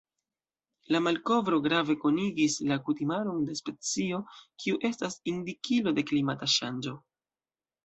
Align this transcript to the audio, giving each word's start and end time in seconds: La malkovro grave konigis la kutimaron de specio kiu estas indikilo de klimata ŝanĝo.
La 0.95 1.01
malkovro 1.07 1.59
grave 1.67 1.95
konigis 2.05 2.55
la 2.71 2.79
kutimaron 2.87 3.45
de 3.51 3.59
specio 3.61 4.23
kiu 4.65 4.81
estas 4.91 5.21
indikilo 5.35 5.97
de 6.01 6.09
klimata 6.11 6.53
ŝanĝo. 6.59 6.99